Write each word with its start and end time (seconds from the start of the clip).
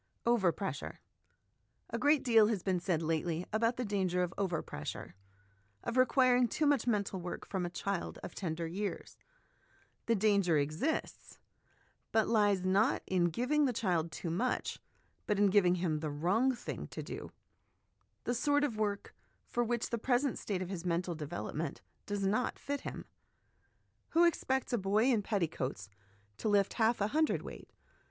Overpressure. 0.25 0.97
A 1.91 1.99
great 1.99 2.23
deal 2.23 2.47
has 2.47 2.63
been 2.63 2.79
said 2.79 3.03
lately 3.03 3.45
about 3.53 3.75
the 3.77 3.85
danger 3.85 4.23
of 4.23 4.33
overpressure, 4.35 5.13
of 5.83 5.95
requiring 5.95 6.47
too 6.47 6.65
much 6.65 6.87
mental 6.87 7.19
work 7.19 7.45
from 7.45 7.67
a 7.67 7.69
child 7.69 8.17
of 8.23 8.33
tender 8.33 8.65
years. 8.65 9.15
The 10.07 10.15
danger 10.15 10.57
exists; 10.57 11.37
but 12.11 12.27
lies, 12.27 12.65
not 12.65 13.03
in 13.05 13.25
giving 13.25 13.65
the 13.65 13.73
child 13.73 14.11
too 14.11 14.31
much, 14.31 14.79
but 15.27 15.37
in 15.37 15.51
giving 15.51 15.75
him 15.75 15.99
the 15.99 16.09
wrong 16.09 16.51
thing 16.51 16.87
to 16.87 17.03
do, 17.03 17.15
ou 17.15 17.17
fV*a 17.17 17.27
crkff 17.27 17.27
i 17.27 17.27
OUT 17.27 17.27
OF 17.27 17.53
DOOR 17.53 18.33
LIFE 18.33 18.33
FOR 18.33 18.33
THE 18.33 18.33
CHILDREN 18.33 18.33
67 18.33 18.33
the 18.33 18.33
sort 18.33 18.63
of 18.73 18.77
work 18.79 19.15
for 19.45 19.63
which 19.63 19.89
the 19.91 19.97
present 19.99 20.39
state 20.39 20.61
of 20.63 20.69
his 20.69 20.83
mental 20.83 21.13
development 21.13 21.81
does 22.07 22.25
not 22.25 22.57
fit 22.57 22.81
him. 22.81 23.05
Who 24.17 24.25
expects 24.25 24.73
a 24.73 24.79
boy 24.79 25.11
in 25.11 25.21
petticoats 25.21 25.89
to 26.37 26.49
lift 26.49 26.73
half 26.81 27.01
a 27.01 27.09
hundredweight 27.09 27.69